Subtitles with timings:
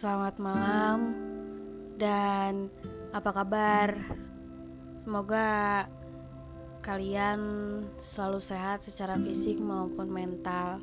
[0.00, 1.12] Selamat malam.
[2.00, 2.72] Dan
[3.12, 3.92] apa kabar?
[4.96, 5.84] Semoga
[6.80, 7.40] kalian
[8.00, 10.80] selalu sehat secara fisik maupun mental.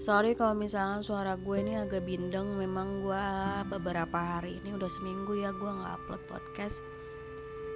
[0.00, 3.26] Sorry kalau misalnya suara gue ini agak bindeng, memang gue
[3.68, 6.80] beberapa hari ini udah seminggu ya gue nggak upload podcast.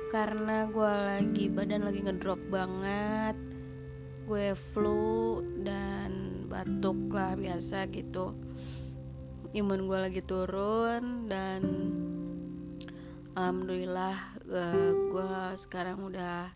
[0.09, 3.37] Karena gue lagi badan lagi ngedrop banget,
[4.25, 8.46] gue flu dan batuk lah biasa gitu
[9.57, 11.65] imun gue lagi turun dan
[13.33, 14.13] alhamdulillah
[14.53, 16.53] uh, gue sekarang udah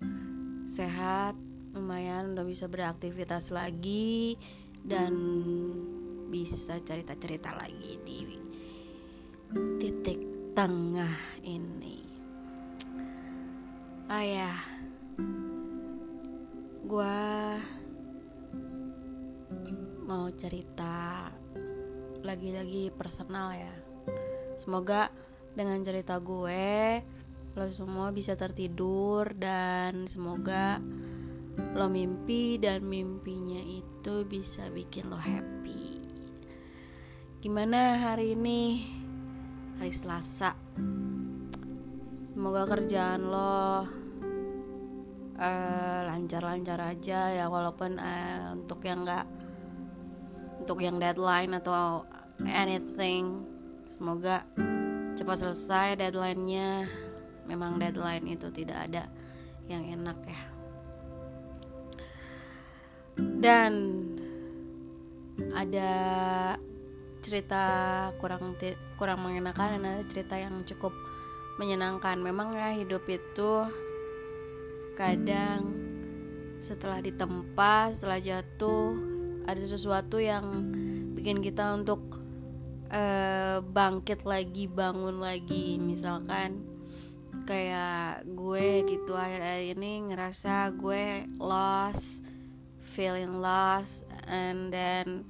[0.69, 1.33] sehat
[1.73, 4.37] lumayan udah bisa beraktivitas lagi
[4.85, 5.17] dan
[6.29, 8.37] bisa cerita-cerita lagi di
[9.81, 10.21] titik
[10.53, 12.05] tengah ini.
[14.13, 14.61] Ayah
[16.85, 17.17] gue
[20.05, 21.33] mau cerita
[22.23, 23.75] lagi-lagi personal ya.
[24.57, 25.09] Semoga
[25.57, 27.01] dengan cerita gue
[27.51, 30.79] lo semua bisa tertidur dan semoga
[31.75, 35.99] lo mimpi dan mimpinya itu bisa bikin lo happy.
[37.43, 38.87] Gimana hari ini?
[39.81, 40.53] Hari Selasa.
[42.21, 43.89] Semoga kerjaan lo
[45.41, 49.25] lancar lancar-lancar aja ya walaupun uh, untuk yang nggak
[50.71, 52.07] untuk yang deadline atau
[52.47, 53.43] anything.
[53.91, 54.47] Semoga
[55.19, 56.87] cepat selesai deadline-nya.
[57.51, 59.11] Memang deadline itu tidak ada
[59.67, 60.43] yang enak ya.
[63.19, 63.73] Dan
[65.59, 65.91] ada
[67.19, 67.65] cerita
[68.23, 68.55] kurang
[68.95, 70.95] kurang mengenakan dan ada cerita yang cukup
[71.59, 72.15] menyenangkan.
[72.23, 73.67] Memang ya hidup itu
[74.95, 75.67] kadang
[76.63, 79.20] setelah ditempa setelah jatuh
[79.51, 80.47] ada sesuatu yang
[81.19, 82.23] bikin kita untuk
[82.95, 85.77] uh, bangkit lagi bangun lagi.
[85.83, 86.63] Misalkan
[87.47, 92.23] kayak gue gitu akhir-akhir ini ngerasa gue lost
[92.79, 95.27] feeling lost and then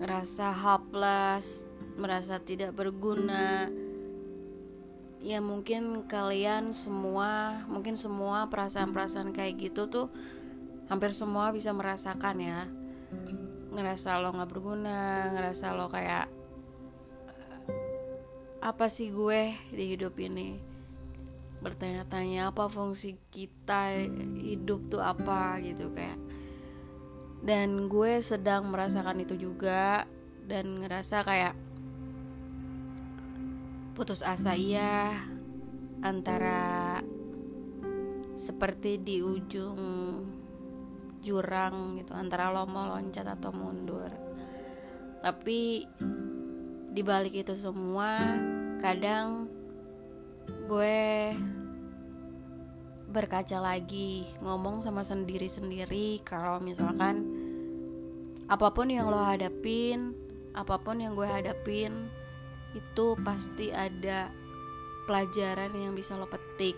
[0.00, 1.68] ngerasa hopeless
[1.98, 3.68] merasa tidak berguna.
[5.18, 10.06] Ya mungkin kalian semua mungkin semua perasaan-perasaan kayak gitu tuh
[10.88, 12.60] hampir semua bisa merasakan ya.
[13.72, 16.26] Ngerasa lo nggak berguna ngerasa lo kayak
[18.58, 20.58] apa sih gue di hidup ini?
[21.62, 23.94] Bertanya-tanya apa fungsi kita
[24.40, 25.60] hidup tuh apa?
[25.62, 26.18] Gitu kayak.
[27.38, 30.08] Dan gue sedang merasakan itu juga
[30.48, 31.54] dan ngerasa kayak
[33.94, 35.26] putus asa iya
[36.02, 36.98] antara
[38.38, 39.82] seperti di ujung
[41.28, 44.08] jurang gitu antara lo mau loncat atau mundur.
[45.20, 45.84] Tapi
[46.88, 48.16] di balik itu semua
[48.80, 49.44] kadang
[50.64, 51.36] gue
[53.12, 57.24] berkaca lagi ngomong sama sendiri sendiri kalau misalkan
[58.48, 60.16] apa pun yang lo hadapin
[60.56, 62.08] apa pun yang gue hadapin
[62.76, 64.32] itu pasti ada
[65.08, 66.76] pelajaran yang bisa lo petik.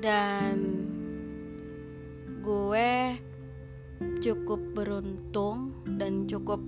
[0.00, 0.88] Dan
[2.40, 3.20] gue
[4.24, 6.60] cukup beruntung dan cukup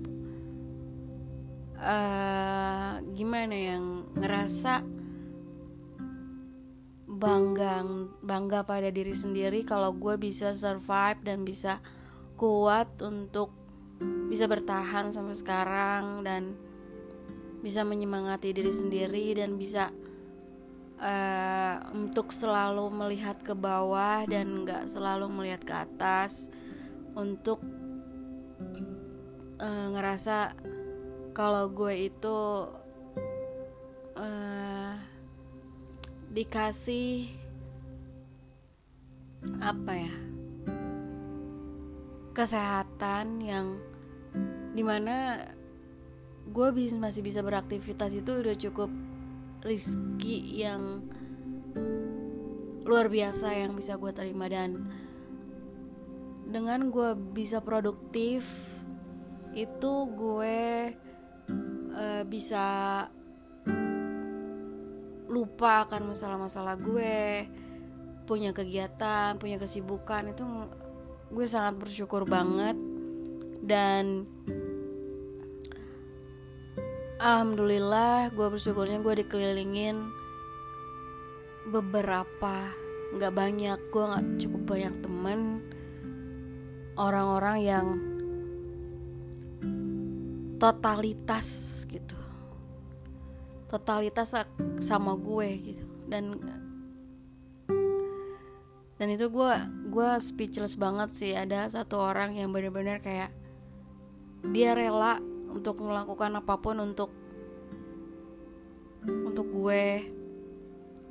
[1.81, 3.85] uh, gimana yang
[4.17, 4.85] ngerasa
[7.09, 7.85] bangga
[8.21, 11.81] bangga pada diri sendiri kalau gue bisa survive dan bisa
[12.37, 13.53] kuat untuk
[14.27, 16.57] bisa bertahan sampai sekarang dan
[17.63, 19.93] bisa menyemangati diri sendiri dan bisa
[20.99, 26.51] uh, untuk selalu melihat ke bawah dan nggak selalu melihat ke atas
[27.13, 27.61] untuk
[29.61, 30.53] uh, ngerasa
[31.33, 32.39] kalau gue itu
[34.17, 34.93] uh,
[36.33, 37.29] dikasih
[39.61, 40.13] apa ya
[42.33, 43.77] kesehatan yang
[44.73, 45.37] di mana
[46.49, 46.67] gue
[46.97, 48.89] masih bisa beraktivitas itu udah cukup
[49.63, 51.07] rizki yang
[52.83, 54.51] luar biasa yang bisa gue terima.
[54.51, 54.91] Dan
[56.47, 58.69] dengan gue bisa produktif
[59.55, 60.91] itu gue
[61.95, 62.65] uh, bisa
[65.33, 67.47] lupa akan masalah-masalah gue
[68.23, 70.35] punya kegiatan punya kesibukan.
[70.35, 70.43] Itu
[71.31, 72.75] gue sangat bersyukur banget.
[73.63, 74.27] Dan
[77.23, 80.11] Alhamdulillah gue bersyukurnya gue dikelilingin
[81.71, 82.67] beberapa
[83.15, 83.79] nggak banyak.
[83.95, 85.39] Gue nggak cukup banyak temen
[86.99, 87.87] orang-orang yang
[90.59, 91.47] totalitas
[91.87, 92.19] gitu.
[93.71, 94.35] Totalitas
[94.83, 95.87] sama gue gitu.
[96.11, 96.43] Dan
[98.99, 99.53] dan itu gue
[99.95, 101.31] gue speechless banget sih.
[101.31, 103.31] Ada satu orang yang bener-bener kayak
[104.51, 105.23] dia rela
[105.53, 107.13] untuk melakukan apa pun untuk
[109.05, 110.09] untuk gue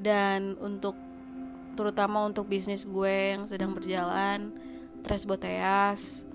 [0.02, 0.98] dan untuk
[1.78, 4.52] terutama untuk bisnis gue yang sedang berjalan
[5.02, 6.26] Tres Boteas.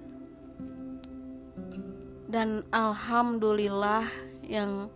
[2.27, 4.03] Dan alhamdulillah
[4.43, 4.91] yang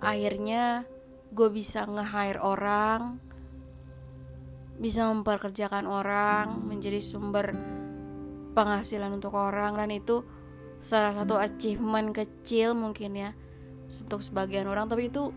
[0.00, 0.88] akhirnya
[1.32, 3.20] gue bisa nge-hire orang
[4.76, 7.56] bisa memperkerjakan orang menjadi sumber
[8.52, 10.20] penghasilan untuk orang dan itu
[10.86, 13.30] salah satu achievement kecil mungkin ya
[13.90, 14.86] untuk sebagian orang.
[14.86, 15.34] Tapi itu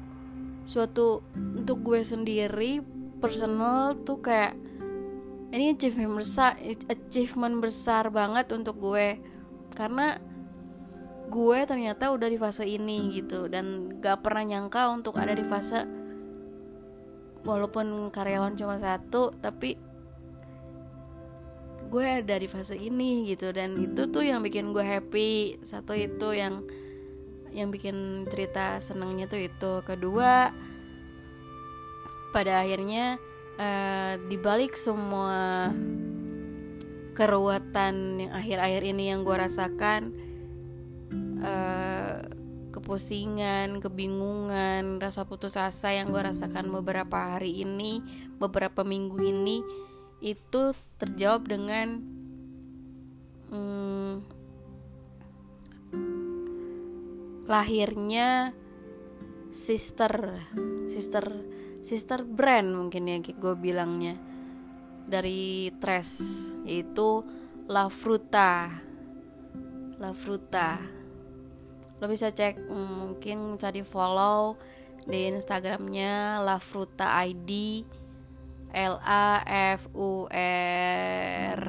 [0.69, 2.85] suatu untuk gue sendiri
[3.17, 4.53] personal tuh kayak
[5.49, 6.53] ini achievement besar
[6.85, 9.17] achievement besar banget untuk gue.
[9.73, 10.21] Karena
[11.29, 15.85] gue ternyata udah di fase ini gitu dan gak pernah nyangka untuk ada di fase
[17.45, 19.77] walaupun karyawan cuma satu tapi
[21.89, 23.49] gue ada di fase ini gitu.
[23.49, 25.59] Dan itu tuh yang bikin gue happy.
[25.65, 26.63] Satu itu yang
[27.49, 29.81] yang bikin cerita senangnya tuh itu.
[29.83, 30.53] Kedua
[32.29, 33.17] pada akhirnya
[33.57, 35.73] uh, dibalik semua
[37.17, 40.15] keruwetan yang akhir-akhir ini yang gue rasakan
[41.43, 42.21] uh,
[42.69, 47.99] kepusingan, kebingungan, rasa putus asa yang gue rasakan beberapa hari ini,
[48.39, 49.59] beberapa minggu ini
[50.19, 52.03] itu terjawab dengan
[53.49, 54.13] hmm,
[57.47, 58.53] lahirnya
[59.49, 60.37] sister
[60.85, 61.25] sister
[61.81, 64.19] sister brand mungkin ya gue bilangnya
[65.09, 67.25] dari Tres yaitu
[67.65, 68.69] La Fruta.
[69.97, 70.77] La Fruta.
[71.99, 74.55] Lo bisa cek mungkin cari follow
[75.09, 77.83] di Instagramnya La Fruta ID
[78.73, 79.41] L A
[79.75, 81.59] F U R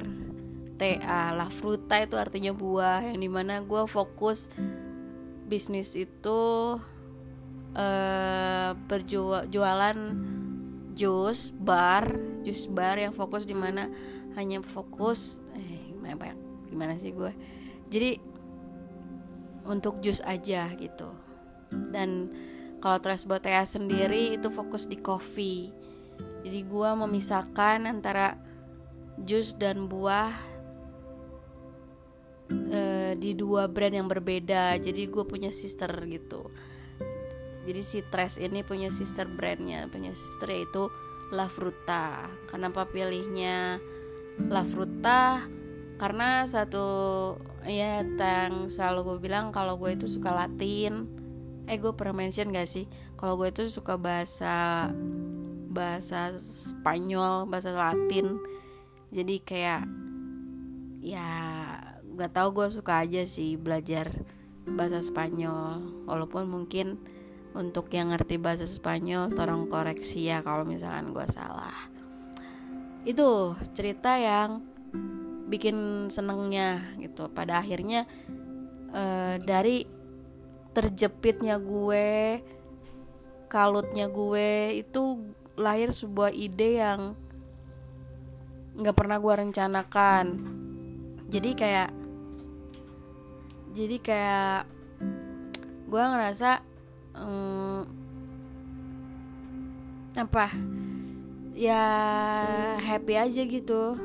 [0.76, 1.32] T A.
[1.36, 4.52] La Fruta itu artinya buah yang di mana gue fokus
[5.50, 6.40] bisnis itu
[7.74, 9.98] uh, berjualan
[10.94, 12.04] jus bar
[12.44, 13.88] jus bar yang fokus di mana
[14.36, 16.36] hanya fokus eh gimana
[16.70, 17.32] gimana sih gue
[17.90, 18.20] jadi
[19.66, 21.10] untuk jus aja gitu.
[21.70, 22.32] Dan
[22.80, 25.70] kalau Tresbotea sendiri itu fokus di coffee
[26.40, 28.36] jadi gue memisahkan antara
[29.20, 30.32] jus dan buah
[32.50, 34.80] uh, di dua brand yang berbeda.
[34.80, 36.48] Jadi gue punya sister gitu.
[37.68, 40.88] Jadi si Tres ini punya sister brandnya punya sister yaitu
[41.30, 42.24] La Fruta.
[42.48, 43.78] Kenapa pilihnya
[44.48, 45.44] La Fruta?
[46.00, 47.36] Karena satu
[47.68, 51.04] ya yang selalu gue bilang kalau gue itu suka Latin.
[51.68, 52.88] Eh gue pernah mention gak sih?
[53.20, 54.88] Kalau gue itu suka bahasa
[55.70, 58.42] bahasa Spanyol bahasa Latin.
[59.14, 59.86] Jadi kayak
[61.00, 61.28] ya
[62.18, 64.10] gak tau gue suka aja sih belajar
[64.66, 66.04] bahasa Spanyol.
[66.10, 66.98] Walaupun mungkin
[67.54, 71.74] untuk yang ngerti bahasa Spanyol tolong koreksi ya kalau misalkan gue salah.
[73.06, 74.66] Itu cerita yang
[75.50, 77.26] bikin senengnya gitu.
[77.30, 78.06] Pada akhirnya
[78.94, 79.86] uh, dari
[80.70, 82.38] terjepitnya gue
[83.50, 85.02] kalutnya gue itu
[85.60, 87.12] lahir sebuah ide yang
[88.80, 90.26] nggak pernah gue rencanakan.
[91.28, 91.90] Jadi kayak
[93.76, 94.66] jadi kayak
[95.86, 96.64] gue ngerasa
[97.14, 97.86] um,
[100.16, 100.50] apa
[101.54, 101.84] ya
[102.80, 104.00] happy aja gitu.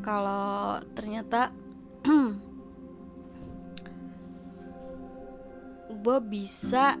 [0.00, 1.52] Kalau ternyata
[6.04, 6.96] gue bisa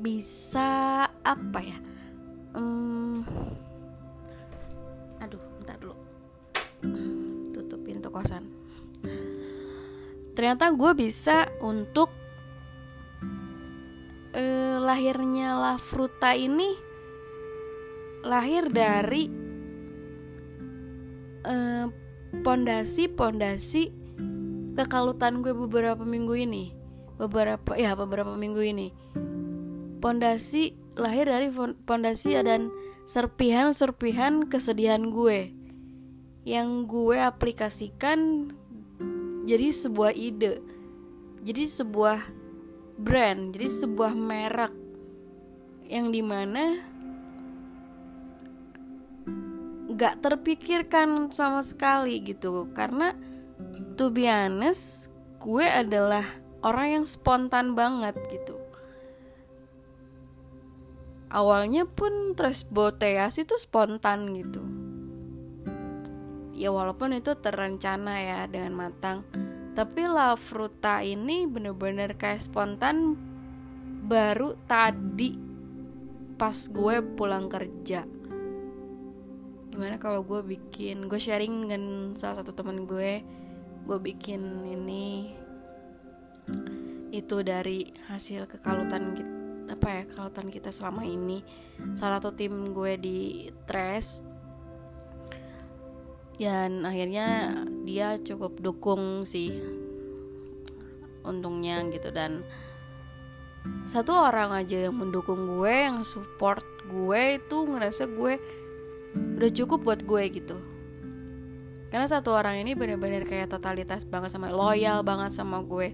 [0.00, 1.78] bisa apa ya?
[2.56, 3.20] Um,
[5.20, 5.96] aduh bentar dulu.
[7.52, 8.48] Tutup pintu kosan.
[10.32, 12.08] Ternyata gue bisa untuk
[14.32, 16.88] uh, lahirnya La Fruta ini
[18.20, 19.32] lahir dari
[21.40, 21.88] eh,
[22.44, 23.92] pondasi-pondasi uh,
[24.76, 26.72] kekalutan gue beberapa minggu ini.
[27.20, 28.88] Beberapa ya beberapa minggu ini
[30.00, 31.52] pondasi lahir dari
[31.84, 32.72] pondasi dan
[33.04, 35.52] serpihan-serpihan kesedihan gue.
[36.48, 38.50] Yang gue aplikasikan
[39.44, 40.64] jadi sebuah ide
[41.40, 42.20] jadi sebuah
[43.00, 44.72] brand jadi sebuah merek
[45.88, 46.80] yang di mana
[50.00, 52.72] gak terpikirkan sama sekali gitu.
[52.72, 53.12] Karena
[54.00, 55.12] to be honest
[55.44, 56.24] gue adalah
[56.64, 58.49] orang yang spontan banget gitu
[61.30, 64.62] awalnya pun tres boteas itu spontan gitu.
[66.52, 69.24] Ya walaupun itu terencana ya dengan matang
[69.70, 73.14] tapi La Fruta ini bener-bener kayak spontan
[74.10, 75.38] baru tadi
[76.34, 78.02] pas gue pulang kerja.
[79.70, 83.24] Gimana kalau gue bikin gue sharing dengan salah satu temen gue
[83.86, 85.32] gue bikin ini.
[87.14, 89.39] Itu dari hasil kekalutan kita
[89.70, 91.46] apa ya kekalutan kita selama ini.
[91.94, 93.18] Salah satu tim gue di
[93.64, 94.26] Tres
[96.40, 99.60] dan akhirnya dia cukup dukung sih
[101.22, 102.10] untungnya gitu.
[102.10, 102.42] Dan
[103.84, 108.34] satu orang aja yang mendukung gue yang support gue itu ngerasa gue
[109.14, 110.56] udah cukup buat gue gitu.
[111.90, 115.90] Karena satu orang ini bener-bener kayak totalitas banget sama loyal banget sama gue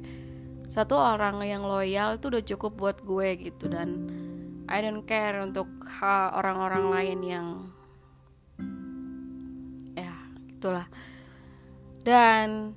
[0.66, 3.70] satu orang yang loyal itu udah cukup buat gue gitu.
[3.70, 4.10] Dan
[4.66, 5.70] I don't care untuk
[6.34, 7.46] orang-orang lain yang
[9.94, 10.14] ya
[10.50, 10.86] itulah
[12.06, 12.74] dan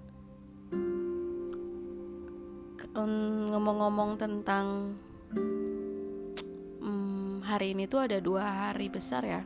[3.00, 4.98] ngomong-ngomong tentang
[6.82, 9.42] hmm, hari ini tuh ada dua hari besar ya.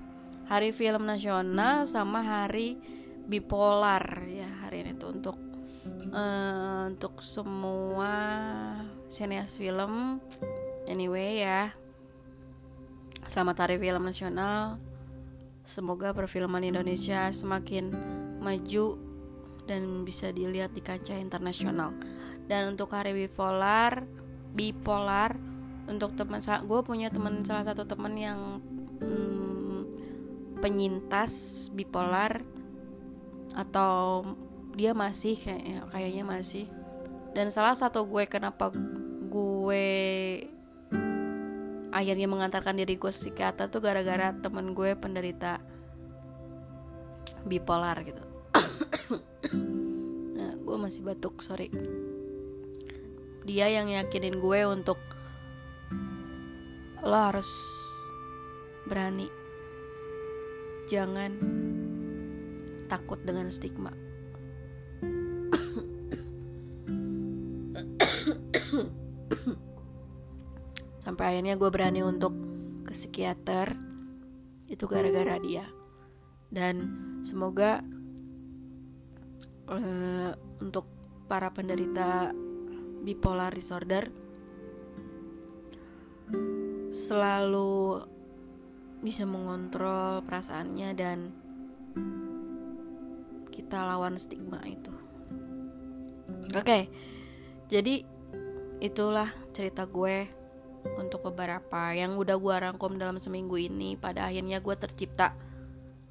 [0.48, 2.76] Hari film nasional sama hari
[3.28, 5.53] bipolar ya hari ini tuh untuk
[6.14, 8.14] uh, untuk semua
[9.10, 10.22] sinias film
[10.88, 11.74] anyway ya.
[13.26, 14.78] Selamat hari film nasional.
[15.64, 17.90] Semoga perfilman Indonesia semakin
[18.44, 19.00] maju
[19.64, 21.96] dan bisa dilihat di kancah internasional.
[22.46, 24.04] Dan untuk hari bipolar
[24.54, 25.34] bipolar
[25.90, 28.62] untuk teman gue punya teman salah satu teman yang
[29.02, 29.80] hmm,
[30.62, 32.44] penyintas bipolar
[33.56, 34.24] atau
[34.74, 36.66] dia masih kayak kayaknya masih.
[37.34, 38.70] Dan salah satu gue kenapa
[39.30, 39.86] gue
[41.94, 45.62] akhirnya mengantarkan diri gue psikiater tuh gara-gara temen gue penderita
[47.46, 48.24] bipolar gitu.
[50.34, 51.70] Nah, gue masih batuk sorry.
[53.46, 54.98] Dia yang yakinin gue untuk
[57.04, 57.48] lo harus
[58.90, 59.30] berani.
[60.90, 61.32] Jangan
[62.88, 64.13] takut dengan stigma.
[71.14, 72.34] Sampai akhirnya gue berani untuk
[72.82, 73.78] ke psikiater
[74.66, 75.62] itu gara-gara dia.
[76.50, 76.90] Dan
[77.22, 77.86] semoga
[79.70, 80.90] uh, untuk
[81.30, 82.34] para penderita
[83.06, 84.10] bipolar disorder
[86.90, 88.02] selalu
[89.06, 91.30] bisa mengontrol perasaannya dan
[93.54, 94.90] kita lawan stigma itu.
[96.58, 96.84] Oke, okay,
[97.70, 98.02] jadi
[98.82, 100.42] itulah cerita gue
[101.00, 103.96] untuk beberapa yang udah gue rangkum dalam seminggu ini.
[103.96, 105.34] Pada akhirnya gue tercipta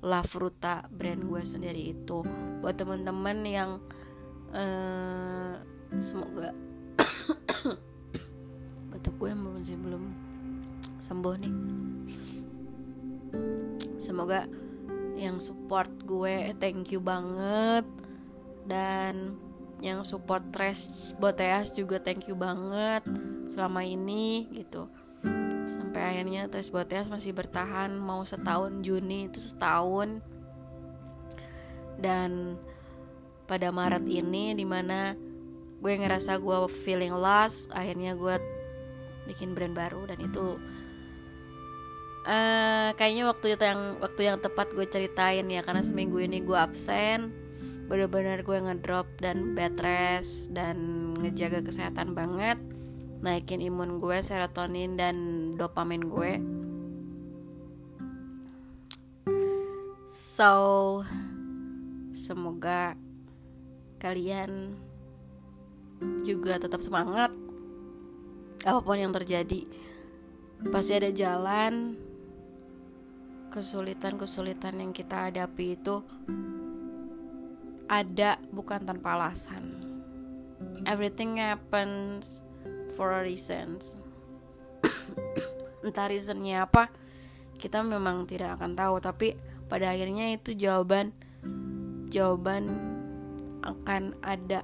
[0.02, 2.24] La Fruta brand gue sendiri itu.
[2.60, 3.70] Buat teman-teman yang
[4.52, 5.54] uh,
[6.00, 6.50] semoga
[8.90, 10.04] batuk gue masih belum
[10.98, 11.54] sembuh nih.
[14.02, 14.48] Semoga
[15.14, 17.86] yang support gue thank you banget
[18.66, 19.38] dan
[19.82, 23.02] yang support Trash Boteas juga thank you banget
[23.52, 24.88] selama ini gitu.
[25.68, 30.24] Sampai akhirnya Trash Boteas masih bertahan mau setahun Juni itu setahun.
[32.00, 32.56] Dan
[33.44, 35.12] pada Maret ini di mana
[35.82, 38.38] gue ngerasa gue feeling lost akhirnya gue
[39.26, 40.56] bikin brand baru dan itu
[42.22, 46.54] uh, kayaknya waktu itu yang waktu yang tepat gue ceritain ya karena seminggu ini gue
[46.54, 47.34] absen
[47.90, 50.78] bener-bener gue ngedrop dan bed rest dan
[51.18, 52.62] ngejaga kesehatan banget
[53.22, 55.16] naikin imun gue serotonin dan
[55.54, 56.32] dopamin gue.
[60.10, 61.00] So
[62.12, 62.98] semoga
[64.02, 64.74] kalian
[66.26, 67.30] juga tetap semangat.
[68.66, 69.70] Apa pun yang terjadi
[70.74, 71.94] pasti ada jalan.
[73.52, 76.00] Kesulitan-kesulitan yang kita hadapi itu
[77.84, 79.76] ada bukan tanpa alasan.
[80.88, 82.40] Everything happens
[83.02, 83.82] for a reason.
[85.82, 86.86] Entah reasonnya apa,
[87.58, 89.02] kita memang tidak akan tahu.
[89.02, 89.34] Tapi
[89.66, 91.10] pada akhirnya itu jawaban
[92.14, 92.70] jawaban
[93.66, 94.62] akan ada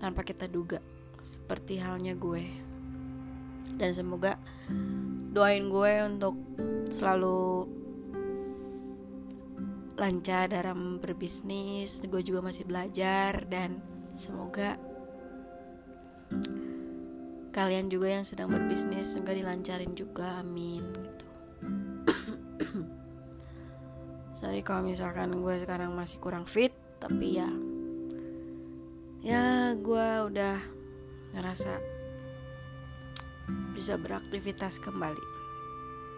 [0.00, 0.80] tanpa kita duga.
[1.20, 2.48] Seperti halnya gue.
[3.76, 4.40] Dan semoga
[5.36, 6.32] doain gue untuk
[6.88, 7.68] selalu
[9.94, 13.78] lancar dalam berbisnis gue juga masih belajar dan
[14.10, 14.74] semoga
[17.54, 21.26] kalian juga yang sedang berbisnis semoga dilancarin juga amin gitu.
[24.42, 27.46] Sorry kalau misalkan gue sekarang masih kurang fit tapi ya.
[29.22, 30.58] Ya gue udah
[31.38, 31.78] ngerasa
[33.78, 35.22] bisa beraktivitas kembali.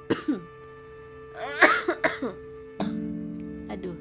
[3.77, 3.97] Aduh.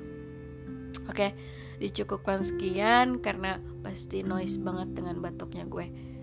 [1.12, 1.36] Oke
[1.76, 6.15] dicukupkan sekian karena pasti noise banget dengan batuknya gue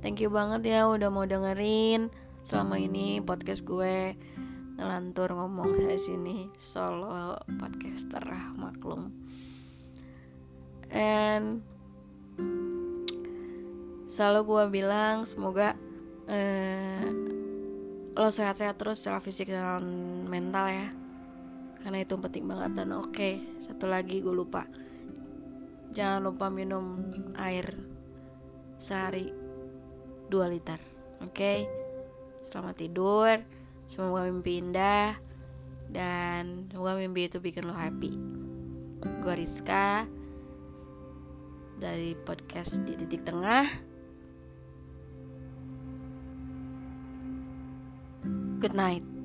[0.00, 2.12] thank you banget ya udah mau dengerin
[2.46, 4.14] selama ini podcast gue
[4.76, 8.22] ngelantur ngomong saya sini solo podcaster
[8.60, 9.08] maklum.
[10.92, 11.64] And
[14.06, 15.74] selalu gue bilang semoga
[16.28, 17.08] eh,
[18.16, 19.82] lo sehat-sehat terus secara fisik dan
[20.28, 20.88] mental ya.
[21.80, 24.68] Karena itu penting banget dan oke okay, satu lagi gue lupa.
[25.96, 27.00] Jangan lupa minum
[27.40, 27.72] air
[28.76, 29.45] sehari
[30.28, 30.80] 2 liter.
[31.22, 31.58] Oke okay?
[32.46, 33.34] selamat tidur
[33.86, 35.18] semoga mimpi indah
[35.90, 38.12] dan semoga mimpi itu bikin lo happy.
[39.22, 40.06] Gue Rizka
[41.78, 43.66] dari podcast di titik tengah.
[48.56, 49.15] Good night